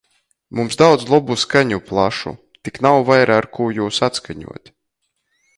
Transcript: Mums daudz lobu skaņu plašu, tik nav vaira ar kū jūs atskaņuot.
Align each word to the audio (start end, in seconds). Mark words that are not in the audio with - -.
Mums 0.59 0.77
daudz 0.81 1.03
lobu 1.13 1.35
skaņu 1.41 1.79
plašu, 1.91 2.33
tik 2.69 2.81
nav 2.87 3.05
vaira 3.13 3.39
ar 3.43 3.49
kū 3.59 3.71
jūs 3.81 4.03
atskaņuot. 4.09 4.77